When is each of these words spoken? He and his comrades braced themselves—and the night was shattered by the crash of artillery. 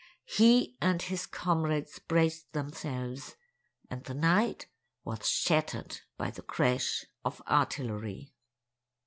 He 0.25 0.77
and 0.81 0.99
his 0.99 1.27
comrades 1.27 1.99
braced 1.99 2.53
themselves—and 2.53 4.03
the 4.05 4.15
night 4.15 4.65
was 5.03 5.29
shattered 5.29 5.99
by 6.17 6.31
the 6.31 6.41
crash 6.41 7.05
of 7.23 7.39
artillery. 7.47 8.33